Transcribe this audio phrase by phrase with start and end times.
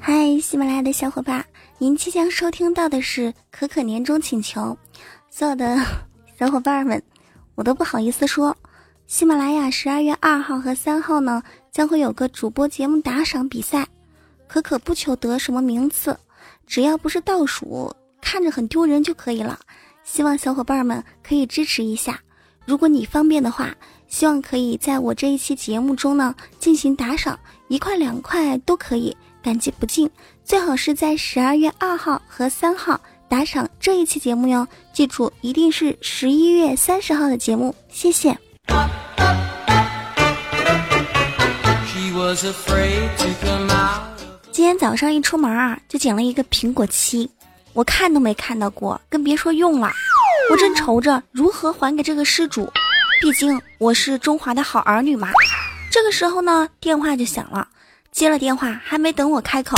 [0.00, 1.44] 嗨，喜马拉雅的小伙伴，
[1.76, 4.74] 您即将收听到的是可可年终请求。
[5.28, 5.76] 所有的
[6.38, 7.02] 小伙伴们，
[7.56, 8.56] 我都不好意思说，
[9.06, 13.86] 喜马拉雅十二月二号和三号呢，将会有个主播节目打赏比赛。
[14.46, 16.18] 可可不求得什么名次，
[16.66, 19.58] 只要不是倒数，看着很丢人就可以了。
[20.04, 22.18] 希望小伙伴们可以支持一下。
[22.64, 23.74] 如果你方便的话，
[24.08, 27.38] 希望可以在我这一期节目中呢进行打赏，
[27.68, 29.16] 一块两块都可以。
[29.40, 30.10] 感激不尽，
[30.44, 34.66] 最好是在十二月二号和三号打赏这一期节目哟。
[34.92, 37.74] 记住，一定是十一月三十号的节目。
[37.88, 38.36] 谢谢。
[44.50, 47.30] 今天早上一出门啊，就捡了一个苹果七，
[47.72, 49.88] 我看都没看到过，更别说用了。
[50.50, 52.70] 我正愁着如何还给这个失主，
[53.20, 55.28] 毕竟我是中华的好儿女嘛。
[55.90, 57.66] 这个时候呢，电话就响了。
[58.12, 59.76] 接了电话，还没等我开口，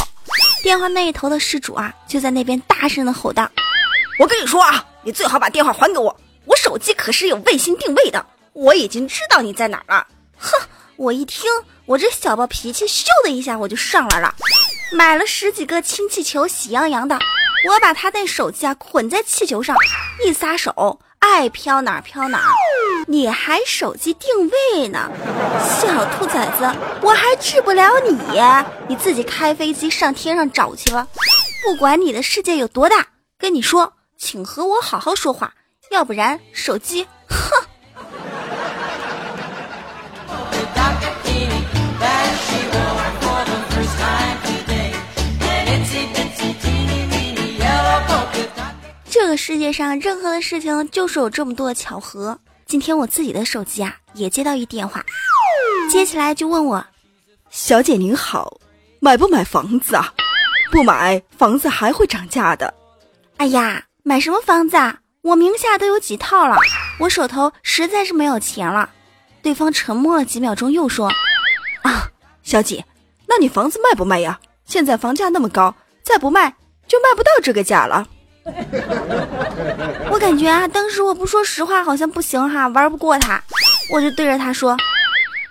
[0.63, 3.51] 电话那一头的失主啊，就在那边大声的吼道
[4.19, 10.07] ：“我跟你说啊，你最好把电话还给我，我手机可是有卫星定位的，我已经知道你在哪儿了。”
[10.39, 10.53] 哼，
[10.97, 11.51] 我一听，
[11.87, 14.35] 我这小暴脾气咻的一下我就上来了，
[14.93, 17.19] 买了十几个氢气球，喜洋洋的，
[17.67, 19.77] 我把他那手机啊捆在气球上，
[20.25, 21.01] 一撒手。
[21.21, 22.51] 爱飘哪儿飘哪儿，
[23.07, 24.29] 你还手机定
[24.73, 25.11] 位呢，
[25.63, 26.65] 小兔崽子，
[27.03, 28.19] 我还治不了你，
[28.89, 31.07] 你自己开飞机上天上找去吧。
[31.63, 33.07] 不管你的世界有多大，
[33.39, 35.53] 跟你说，请和我好好说话，
[35.91, 37.70] 要不然手机，哼。
[49.23, 52.39] 这个世界上任何的事情就是有这么多的巧合。
[52.65, 55.05] 今天我自己的手机啊也接到一电话，
[55.91, 56.83] 接起来就问我
[57.51, 58.59] ：“小姐您好，
[58.99, 60.15] 买不买房子啊？
[60.73, 62.73] 不买房子还会涨价的。”
[63.37, 64.97] 哎呀，买什么房子啊？
[65.21, 66.57] 我名下都有几套了，
[66.99, 68.89] 我手头实在是没有钱了。
[69.43, 71.11] 对方沉默了几秒钟，又说
[71.85, 72.09] ：“啊，
[72.43, 72.83] 小姐，
[73.29, 74.41] 那你房子卖不卖呀？
[74.65, 76.57] 现在房价那么高，再不卖
[76.89, 78.09] 就卖不到这个价了。”
[80.11, 83.43] 我感觉啊，当时我不说实话好像不行哈，玩不过他，
[83.93, 84.77] 我就对着他说：“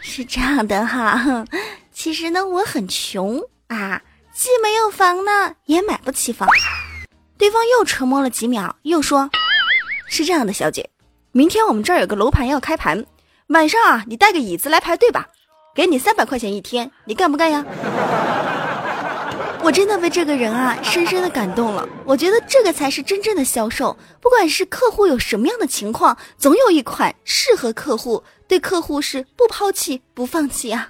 [0.01, 1.45] 是这样的哈，
[1.91, 4.01] 其实呢我很穷啊，
[4.33, 6.47] 既没有房呢，也买不起房。”
[7.37, 9.29] 对方又沉默了几秒，又说
[10.09, 10.89] ：“是这样的，小姐，
[11.31, 13.05] 明天我们这儿有个楼盘要开盘，
[13.47, 15.27] 晚上啊，你带个椅子来排队吧，
[15.73, 17.63] 给你三百块钱一天，你干不干呀？”
[19.61, 21.87] 我真的被这个人啊深深的感动了。
[22.05, 23.95] 我觉得这个才是真正的销售。
[24.19, 30.89] 不管是客户有什么样的情况，总有一款适合客户，对客户是不抛弃不放弃啊。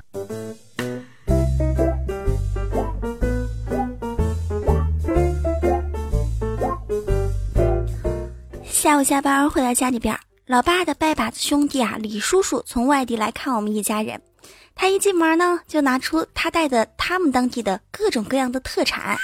[8.63, 14.21] 下午下班回到家里边，老爸的拜把子兄弟啊李叔叔从外地来看我们一家人。
[14.81, 19.17] 他一进门呢，就拿出他带的他们当地的各种各样的特产，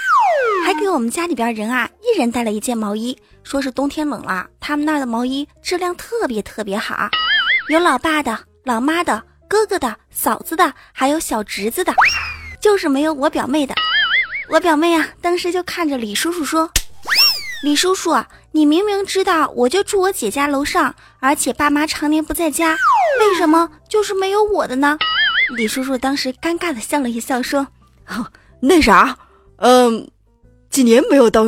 [0.65, 7.09] 还给我们家里边人啊一人带了一件毛衣，说是冬天冷了，他们那儿的毛衣质量特别特别好，
[7.69, 11.93] 有老爸的、老妈的、哥哥的、嫂子的，还有小侄子的，
[12.59, 13.73] 就是没有我表妹的。
[14.49, 16.69] 我表妹啊，当时就看着李叔叔说
[17.63, 18.13] ：“李叔叔，
[18.51, 22.75] 你明明知道我就住我姐家楼上，而且爸妈常年不在家，
[23.21, 24.97] 为什么就是没有我的呢？”
[25.49, 27.67] 李叔叔当时尴尬的笑了一笑，说
[28.59, 29.17] ：“那啥，
[29.57, 30.07] 嗯，
[30.69, 31.45] 几年没有到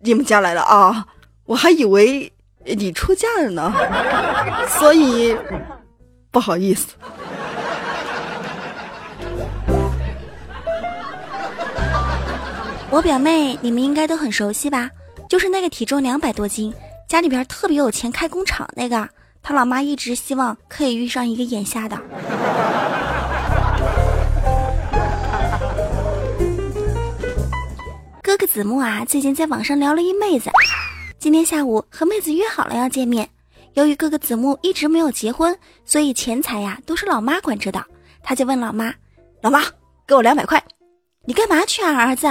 [0.00, 1.06] 你们家来了啊，
[1.44, 2.32] 我还以为
[2.64, 3.72] 你出嫁了呢，
[4.68, 5.36] 所以
[6.30, 6.94] 不好意思。
[12.90, 14.88] ”我表妹你们应该都很熟悉吧？
[15.28, 16.72] 就是那个体重两百多斤，
[17.08, 19.08] 家里边特别有钱，开工厂那个，
[19.42, 22.00] 他老妈一直希望可以遇上一个眼瞎的。
[28.26, 30.50] 哥哥子木啊，最近在网上聊了一妹子，
[31.16, 33.30] 今天下午和妹子约好了要见面。
[33.74, 37.80] 由于哥哥子木一直没有结婚，所以钱财呀都是老妈管着的。
[38.24, 38.92] 他就问老妈
[39.42, 39.62] ：“老妈，
[40.08, 40.60] 给我两百块，
[41.24, 42.26] 你干嘛去啊，儿子？”“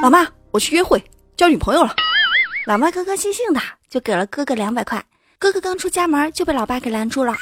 [0.00, 1.04] 老妈，我去约会，
[1.36, 1.94] 交女朋友了。”
[2.64, 3.60] 老妈高高兴兴的
[3.90, 5.04] 就给了哥哥两百块。
[5.38, 7.36] 哥哥刚出家门就被老爸给拦住了，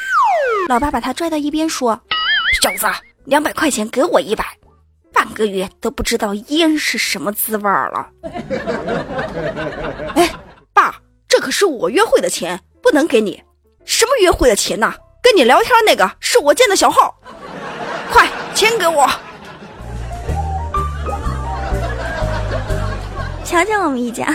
[0.69, 1.93] 老爸把他拽到一边说
[2.61, 2.93] ：“小子，
[3.27, 4.45] 两百块钱给我一百。”
[5.25, 8.11] 半个月都不知道烟是什么滋味了。
[10.15, 10.31] 哎，
[10.75, 10.94] 爸，
[11.26, 13.43] 这可是我约会的钱，不能给你。
[13.87, 14.93] 什么约会的钱呐？
[15.23, 17.19] 跟你聊天那个是我建的小号。
[18.12, 19.09] 快钱给我。
[23.47, 24.27] 瞧瞧我们一家，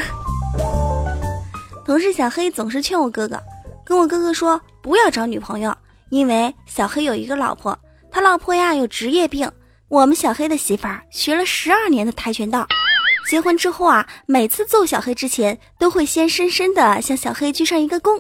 [1.86, 3.40] 同事小黑总是劝我哥哥，
[3.86, 5.72] 跟我哥哥说不要找女朋友，
[6.10, 7.78] 因为小黑有一个老婆，
[8.12, 9.48] 他老婆呀有职业病。
[9.90, 12.64] 我们小黑的媳妇儿学了十二年的跆拳道，
[13.28, 18.16] 结婚之后啊，每次揍小黑之前都会先深深的向小黑鞠上一个躬，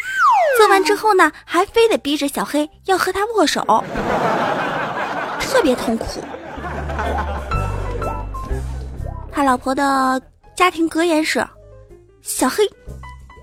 [0.57, 3.61] 做完之后呢，还非得逼着小黑要和他握手，
[5.39, 6.23] 特别痛苦。
[9.31, 10.19] 他老婆的
[10.55, 11.47] 家庭格言是：
[12.23, 12.63] 小黑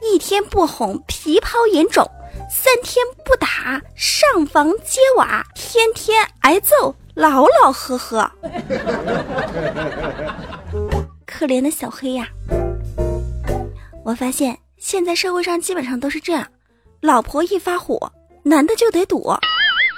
[0.03, 2.05] 一天不哄皮抛眼肿，
[2.51, 6.93] 三天不打上房揭瓦，天天挨揍。
[7.17, 8.31] 老老呵呵，
[11.25, 12.29] 可怜的小黑呀！
[14.05, 16.47] 我发现现在社会上基本上都是这样：
[17.01, 19.35] 老婆一发火，男的就得躲；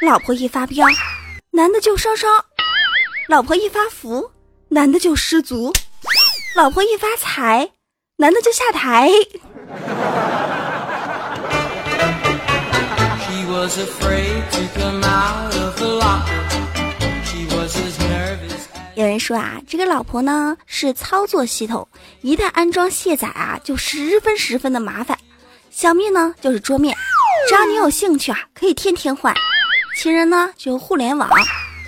[0.00, 0.87] 老婆一发飙，
[1.50, 2.31] 男的就双双；
[3.29, 4.31] 老婆一发福，
[4.69, 5.73] 男的就失足；
[6.55, 7.69] 老婆一发财，
[8.19, 9.11] 男的就下台。
[13.26, 16.47] she was afraid to come out of the lock
[18.98, 21.86] 有人说啊，这个老婆呢是操作系统，
[22.20, 25.16] 一旦安装卸载啊，就十分十分的麻烦。
[25.70, 26.96] 小蜜呢就是桌面，
[27.48, 29.32] 只要你有兴趣啊，可以天天换。
[29.96, 31.30] 情人呢就互联网，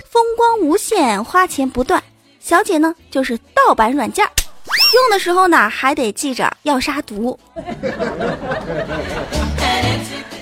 [0.09, 2.01] 风光无限，花钱不断。
[2.39, 4.25] 小姐呢就是盗版软件，
[4.93, 7.37] 用的时候呢还得记着要杀毒。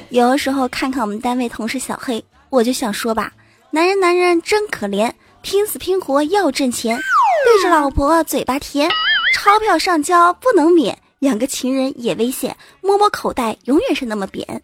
[0.09, 3.33] 有的时候看看我们单位同事小黑，我就想说吧，
[3.71, 5.11] 男人男人真可怜。
[5.41, 6.99] 拼死拼活要挣钱，
[7.45, 8.89] 对着老婆嘴巴甜，
[9.33, 14.61] 钞票上交不能免，养个情人也危险，摸摸口袋永远是那么扁。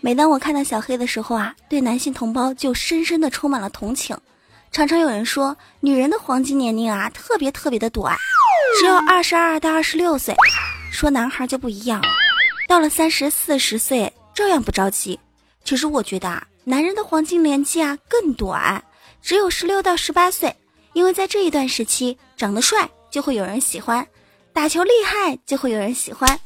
[0.00, 4.16] 每当我看到小黑的时候啊，对男性同胞就深深的充满了同情。
[4.70, 8.14] 常常有人说，女人的黄金年龄啊，特别特别的短，
[8.78, 10.34] 只有二十二到二十六岁。
[10.92, 12.08] 说男孩就不一样了。
[12.68, 15.18] 到了三十四十岁，照样不着急。
[15.64, 18.84] 其实我觉得啊，男人的黄金年纪啊更短，
[19.22, 20.54] 只有十六到十八岁。
[20.92, 24.06] 因为在这一段时期，长得帅就会有人喜欢，
[24.52, 26.38] 打球厉害就会有人喜欢，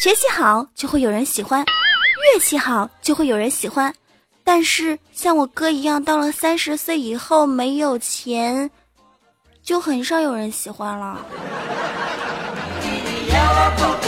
[0.00, 3.94] 学习好就会有人喜欢，乐器好就会有人喜欢。
[4.42, 8.70] 但是像我哥一样，到了三十岁以后没有钱，
[9.62, 11.26] 就很少有人喜欢了。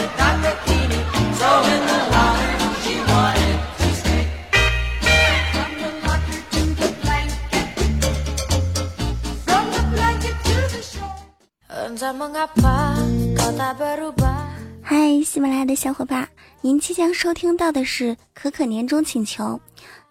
[14.81, 16.25] 嗨，喜马拉雅的小伙伴，
[16.61, 19.59] 您即将收听到的是可可年终请求。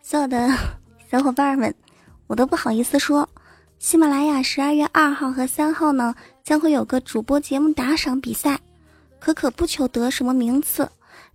[0.03, 0.51] 所有的
[1.11, 1.75] 小伙伴们，
[2.27, 3.27] 我都不好意思说，
[3.79, 8.59] 喜马拉雅十二月二号和三号呢，将会有个主播节目打赏比赛。
[9.19, 10.87] 可可不求得什么名次，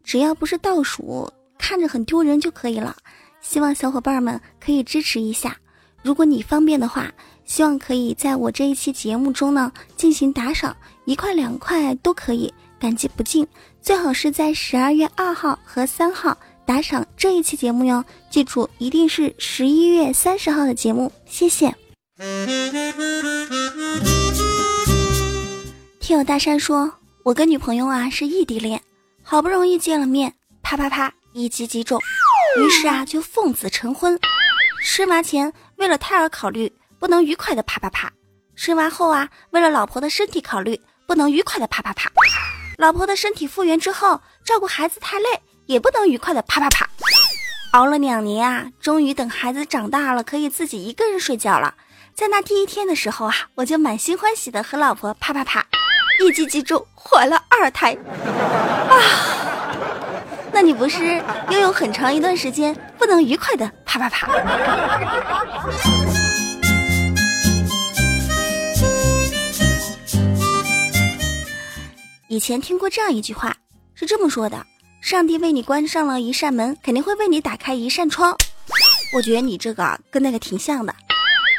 [0.04, 1.28] 只要不是倒数，
[1.58, 2.96] 看着很丢人就可以了。
[3.42, 5.58] 希望小伙伴们可以支持一下。
[6.04, 7.12] 如果你方便的话，
[7.46, 10.76] 希望可以在我这一期节目中呢进行打赏，
[11.06, 13.48] 一块两块都可以，感激不尽。
[13.82, 21.12] 最好是在十二月二号和三号打赏这一期节目哟，记住一定是十一月三十号的节目。
[21.26, 21.74] 谢谢。
[26.00, 26.92] 听友大山说。
[27.26, 28.80] 我跟女朋友啊是异地恋，
[29.24, 30.32] 好不容易见了面，
[30.62, 32.00] 啪啪啪一击即中，
[32.60, 34.16] 于是啊就奉子成婚。
[34.84, 36.72] 吃麻前为了胎儿考虑，
[37.06, 38.10] 不能愉快的啪啪啪；
[38.56, 42.12] 生完后啊为了老婆的身体考虑，不能愉快的啪啪啪。
[42.80, 45.28] 老婆的身体复原之后，照顾孩子太累，
[45.68, 46.90] 也不能愉快的啪啪啪。
[47.74, 51.76] 熬了两年啊，终于等孩子长大了，可以自己一个人睡觉了。
[52.16, 55.64] 在那第一天的时候啊，我就满心欢喜的和老婆啪啪啪。
[56.20, 57.96] 一击即中，怀了二胎，
[58.90, 58.98] 啊！
[60.52, 64.28] 那你不是又有很长一段时间不能愉快的啪啪啪？
[72.36, 73.56] 以前听过这样一句话，
[73.94, 74.62] 是这么说的：
[75.00, 78.38] 上帝为你关上了一扇门，肯定会为你打开一扇窗。
[79.14, 80.94] 我觉得你这个跟那个挺像的，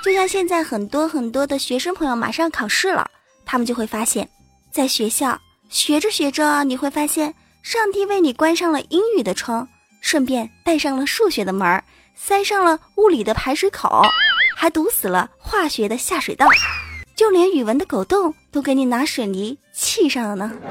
[0.05, 3.11] 就像现在很多很多的学生朋友马上考试了，
[3.47, 4.29] 他们就会发现。
[4.71, 5.41] 在学校
[5.71, 9.67] 学着学着，你会发现上帝为你关上了英语的窗，
[10.03, 11.83] 顺便带上了数学的门儿，
[12.15, 14.03] 塞上了物理的排水口，
[14.55, 16.47] 还堵死了化学的下水道，
[17.17, 20.51] 就连语文的狗洞都给你拿水泥气上了呢。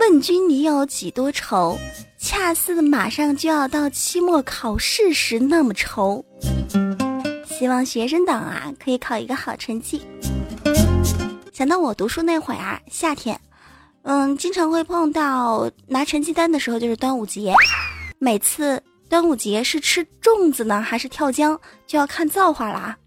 [0.00, 1.78] 问君你有几多愁？
[2.18, 6.24] 恰似马上就要到期末考试时那么愁。
[7.44, 10.02] 希望学生党啊可以考一个好成绩。
[11.52, 13.40] 想到我读书那会儿啊，夏天，
[14.02, 17.54] 嗯，经常会碰到拿成绩单的时候，就是端午节。
[18.18, 22.96] 每次端午节是吃粽子呢，还是跳江，就要看造化啦。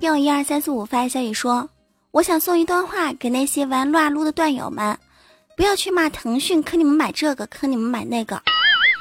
[0.00, 1.68] 用一二三四五发消息说
[2.12, 4.96] ：“我想送一段话给那些玩撸啊撸的段友们，
[5.56, 8.40] 不要去骂腾讯坑你们买这个，坑你们买那个。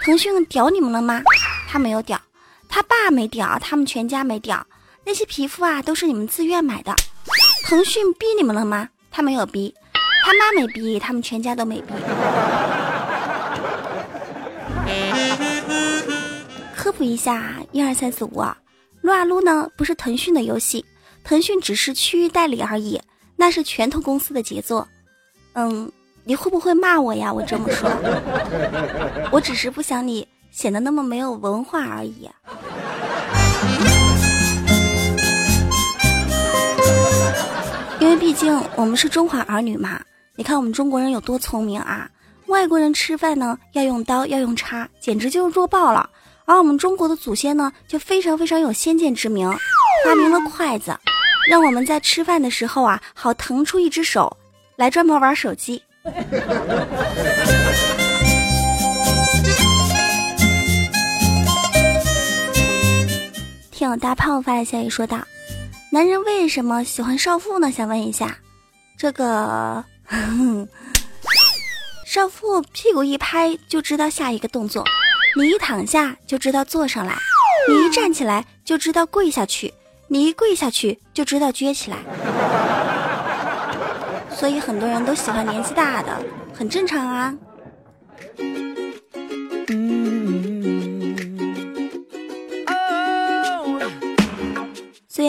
[0.04, 1.22] 腾讯屌你们了吗？
[1.68, 2.20] 他没有屌，
[2.70, 4.66] 他爸没屌，他们全家没屌。
[5.06, 6.96] 那些皮肤啊，都是你们自愿买的。
[7.68, 8.88] 腾讯逼你们了吗？
[9.10, 9.74] 他没有逼，
[10.24, 11.94] 他妈没逼，他们全家都没逼。
[16.76, 18.56] 科普一下，一二三四五啊，
[19.02, 20.86] 撸啊撸呢不是腾讯的游戏。”
[21.26, 23.02] 腾讯只是区域代理而已，
[23.36, 24.88] 那是拳头公司的杰作。
[25.54, 25.92] 嗯，
[26.24, 27.34] 你会不会骂我呀？
[27.34, 27.90] 我这么说，
[29.32, 32.30] 我只是不想你显得那么没有文化而已。
[38.16, 40.00] 为毕竟我们是中华儿女嘛，
[40.36, 42.10] 你看我们中国人有多聪明啊！
[42.48, 46.10] 外国人吃饭呢要用刀要用叉，简直就弱爆了。
[46.46, 49.52] 而我们中国的祖先呢，就非常非常有先见之明，
[50.06, 50.98] 发明了筷子。
[51.50, 54.36] 让我们在吃饭的时候啊，好腾出一只手
[54.78, 55.84] 来专门玩手机。
[63.72, 65.20] 听我大胖发来消息说道
[65.92, 67.72] ：“男人为什么喜欢少妇呢？
[67.72, 68.38] 想问一下，
[68.98, 69.84] 这个
[72.06, 74.84] 少妇屁股一拍就知道下一个动作，
[75.38, 77.16] 你一躺下就知道坐上来，
[77.70, 79.74] 你一站起来就知道跪下去。”
[80.08, 81.98] 你一跪下去就知道撅起来，
[84.30, 86.24] 所以很多人都喜欢年纪大的，
[86.54, 87.36] 很正常啊。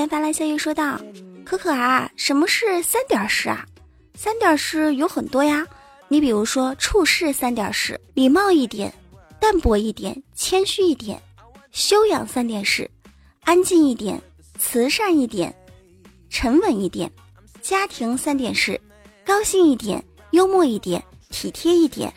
[0.06, 1.00] 虽然发来消息说道
[1.44, 3.66] ：“可可啊，什么是三点式啊？
[4.14, 5.66] 三点式有很多呀，
[6.06, 8.94] 你比如说处事三点式，礼貌一点，
[9.40, 11.20] 淡泊一点，谦虚一点，
[11.72, 12.88] 修养三点式，
[13.40, 14.22] 安静一点。”
[14.60, 15.52] 慈善一点，
[16.30, 17.10] 沉稳一点，
[17.60, 18.80] 家庭三点式，
[19.24, 22.12] 高兴一点，幽默一点，体贴一点，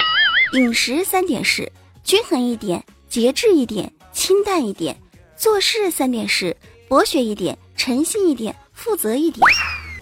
[0.54, 1.70] 饮食三点式，
[2.04, 4.96] 均衡一点，节制一点，清淡一点，
[5.36, 6.56] 做事三点式，
[6.88, 9.42] 博学一点，诚信一点，负责一点。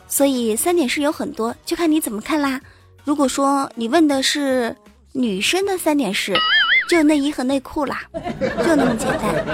[0.07, 2.60] 所以三点式有很多，就看你怎么看啦。
[3.03, 4.75] 如果说你问的是
[5.12, 6.36] 女生的三点式，
[6.89, 8.01] 就内衣和内裤啦，
[8.65, 9.46] 就那么简单。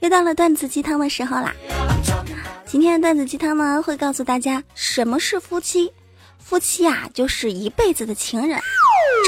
[0.00, 1.50] 又到了段子鸡汤的时候啦！
[2.74, 5.92] 今天的段子鸡汤呢，会告诉大家什么是夫妻。
[6.40, 8.58] 夫妻啊，就是一辈子的情人。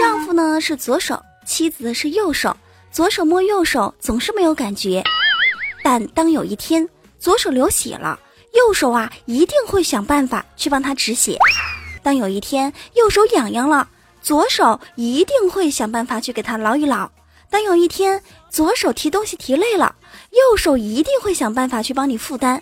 [0.00, 2.56] 丈夫呢是左手，妻子是右手。
[2.90, 5.00] 左手摸右手总是没有感觉，
[5.84, 6.88] 但当有一天
[7.20, 8.18] 左手流血了。
[8.52, 11.38] 右手啊，一定会想办法去帮他止血。
[12.02, 13.88] 当有一天右手痒痒了，
[14.20, 17.08] 左手一定会想办法去给他挠一挠。
[17.48, 19.94] 当有一天左手提东西提累了，
[20.32, 22.60] 右手一定会想办法去帮你负担。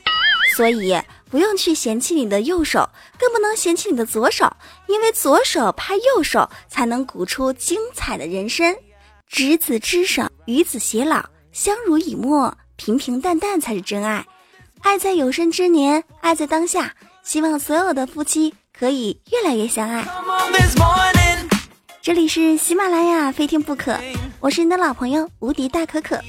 [0.55, 0.97] 所以
[1.29, 4.51] 不用去嫌弃你的右手，更不能嫌弃你的左手，
[4.87, 8.77] 因为左手拍右手才能鼓出精彩的人生。
[9.27, 14.25] 执子之手，与子偕老，相濡以沫，平平淡淡才是真爱。
[14.83, 16.95] 爱在有生之年，爱在当下。
[17.25, 20.07] 希望所有的夫妻可以越来越相爱。
[22.03, 23.99] 这里是喜马拉雅，非听不可。
[24.41, 26.21] 我是你的老朋友无敌大可可。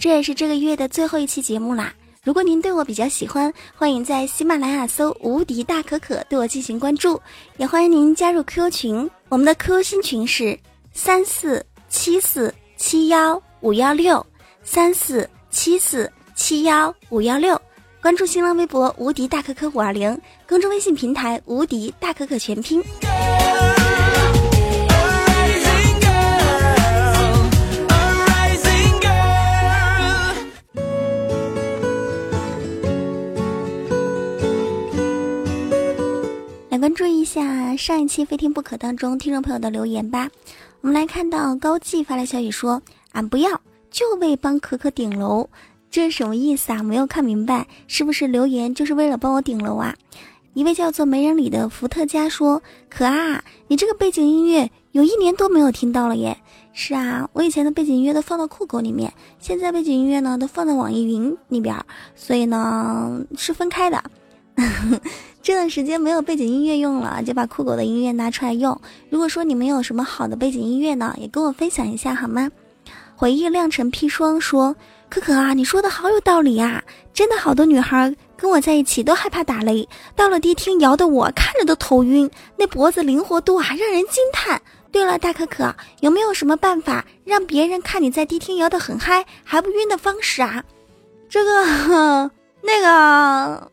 [0.00, 1.92] 这也是这个月的最后一期节目啦。
[2.28, 7.18] 如果您对我比较喜欢，欢迎在喜马拉雅搜“无敌大可可”对我进行关注，
[7.56, 9.10] 也欢迎您加入 QQ 群。
[9.30, 10.58] 我们的 QQ 新群是
[10.92, 14.26] 三四七四七幺五幺六
[14.62, 16.12] 三四七四。
[16.34, 17.58] 七幺五幺六，
[18.02, 22.84] 关注新浪微博无敌大可可五二零，公众微信平台无敌大可可全拼。
[37.78, 40.28] 上一期非听不可当中听众朋友的留言吧。
[40.80, 42.82] 我们来看到高记发来消息说
[43.12, 45.48] ：“俺不要，就为帮可可顶楼。”
[45.88, 46.82] 这是什么意思啊？
[46.82, 49.94] 没有看明白，是不是留言就是为了帮我顶楼啊？
[50.54, 56.36] 一位叫做没人理的伏特加说：“可啊，你这个背景音乐有一年多没有听到了耶。”
[56.74, 61.76] 是啊，我以前的背景音乐都放到酷狗里面，现在背景音乐呢都放在网易云里边，
[62.16, 64.02] 所以呢是分开的。
[65.42, 68.78] 这段时间没有背景音乐用了，就把酷狗的音乐拿出来用。
[69.08, 72.50] 如果说你们有什么好的背景音乐呢，也跟我分享一下好吗？
[73.16, 74.76] 回忆酿成砒霜说
[75.08, 84.60] ：“可可啊，你说的好有道理啊，真的好多女孩跟我在一起都害怕打雷，到了迪厅摇的我看着都头晕，那脖子灵活度啊让人惊叹。”
[84.90, 90.64] 对了，大可可，有没有什么办法让别人看你在迪厅摇得很嗨还不晕的方式啊？
[91.28, 92.30] 这个，
[92.62, 93.70] 那个，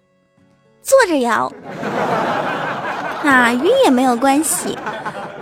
[0.86, 1.52] 坐着摇，
[3.24, 4.78] 啊，晕也没有关系，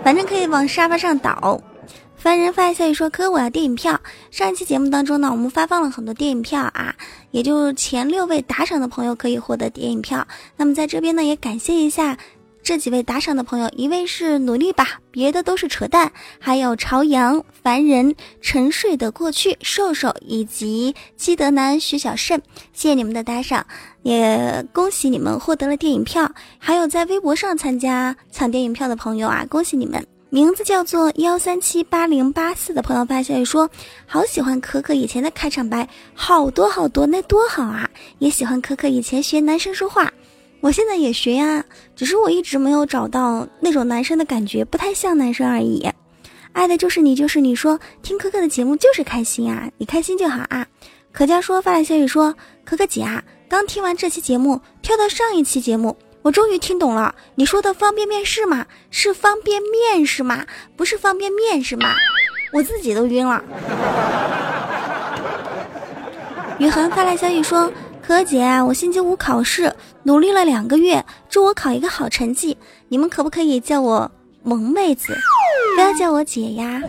[0.02, 1.60] 反正可以往沙发上倒。
[2.16, 4.00] 凡人发消息说：“哥，我要电影票。”
[4.32, 6.94] 上一期节目当中呢，我们发放了很多电影票啊，
[7.30, 10.26] 也就前六位打赏的朋友可以获得电影票。
[10.56, 12.16] 那么在这边呢，也感谢一下。
[12.64, 22.40] 这几位打赏的朋友，一位是努力吧，别的都是扯淡，还有朝阳、凡人、沉睡的过去、瘦瘦以及基德南、徐小胜，
[22.72, 23.66] 谢谢你们的打赏，
[24.02, 26.32] 也恭喜你们获得了电影票。
[26.58, 30.02] 还有在微博上参加抢电影票的朋友啊，恭喜你们！
[30.30, 33.68] 名字叫做幺三七八零八四的朋友发消息说，
[34.06, 37.88] 好喜欢可可以前的开场白，好多好多，那多好啊！
[38.20, 40.10] 也喜欢可可以前学男生说话。
[40.64, 41.62] 我现在也学呀，
[41.94, 45.86] 只是我一直没有找到那种男生的感觉，不太像男生而已。
[46.54, 50.66] 爱的就是你，就是你说听可可的节目就是开心啊，你开心就好啊。
[51.12, 58.64] 可佳说发来消息说，可可姐啊，刚听完这期节目，跳到上一期节目，我终于听懂了，你说的方便面是吗？
[58.90, 60.46] 是方便面是吗？
[60.76, 61.94] 不是方便面是吗？
[62.54, 63.44] 我自己都晕了。
[66.58, 67.70] 雨涵发来消息说。
[68.06, 72.54] 可姐，我星期五考试，努力了两个月，祝我考一个好成绩。
[72.88, 74.10] 你们可不可以叫我
[74.42, 75.16] 萌妹子，
[75.74, 76.82] 不要叫我姐呀？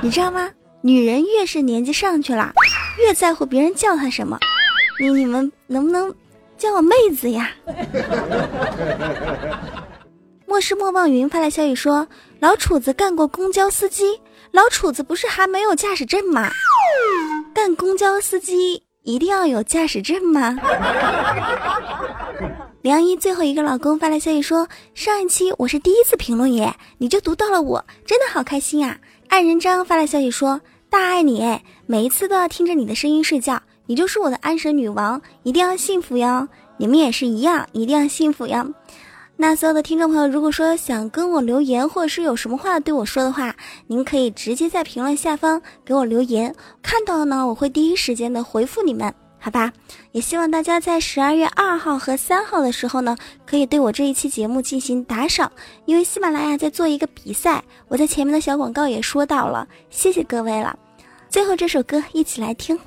[0.00, 0.48] 你知道吗？
[0.82, 2.52] 女人越是年纪上去了，
[2.96, 4.38] 越在乎别人叫她什么。
[5.00, 6.14] 你你们能不能
[6.56, 7.50] 叫我妹子呀？
[10.46, 12.06] 莫失莫忘云发来消息说，
[12.38, 14.20] 老楚子干过公交司机，
[14.52, 16.48] 老楚子不是还没有驾驶证吗？
[17.52, 18.84] 干公交司机。
[19.04, 20.56] 一定要有驾驶证吗？
[22.80, 28.96] 梁一最后一个老公发来消息说：“上一期我是第一次评论耶，你就读到了我，真的好开心啊！”
[29.28, 36.48] 爱人张发来消息说：“大爱你，每一次都要听着你的声音睡觉，你就是我的安神女王，一定要幸福哟！
[36.78, 38.72] 你们也是一样，一定要幸福哟！”
[39.36, 43.54] 那所有的听众朋友，如果说想跟我留言，或者是有什么话对我说的话，
[43.88, 49.72] 您可以直接在评论下方给我留言，看到了呢，我会第一时间的回复你们，好吧？
[50.12, 55.50] 也希望大家在十二月二号和三号的时候呢，可以对我这一期节目进行打赏，
[55.84, 60.78] 因为喜马拉雅在做一个比赛，我在前面的小广告也说到了，谢谢各位了。
[61.28, 62.78] 最后这首歌一起来听。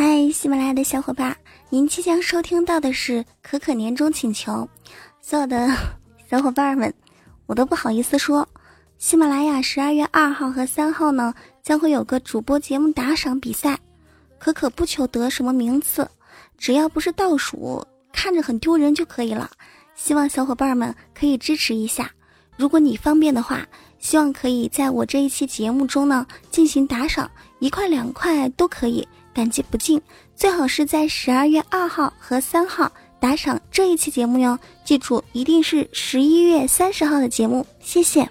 [0.00, 1.36] 嗨，喜马拉雅的小伙伴，
[1.70, 4.68] 您即将收听到的是可可年终请求。
[5.20, 5.76] 所有的
[6.30, 6.94] 小伙伴们，
[7.46, 8.46] 我都不好意思说，
[8.96, 11.34] 喜马拉雅十二月二号和三号呢，
[11.64, 13.76] 将会有个主播节目打赏比赛。
[14.38, 16.08] 可可不求得什么名次，
[16.56, 19.50] 只要不是倒数，看着很丢人就可以了。
[19.96, 22.08] 希望小伙伴们可以支持一下。
[22.56, 23.66] 如果你方便的话，
[23.98, 29.04] 希望可以在我这一期节目中呢进行打赏，一块两块都可以，
[29.38, 30.02] 感激不尽。
[30.34, 38.28] 最好是在十二月二号和三号打赏这一期节目哟，记住一定是十一月三十号的节目，谢谢。